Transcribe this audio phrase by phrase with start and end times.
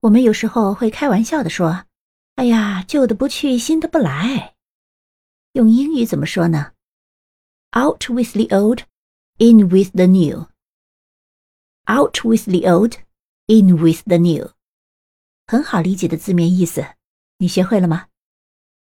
[0.00, 1.86] 我们有时候会开玩笑的说
[2.36, 4.54] 哎呀旧的不去新的不来
[5.52, 6.72] 用英语怎么说呢
[7.76, 8.82] out with the old
[9.38, 10.46] in with the new
[11.86, 12.96] out with the old
[13.46, 14.52] in with the new
[15.46, 16.84] 很好理解的字面意思
[17.38, 18.07] 你学会了吗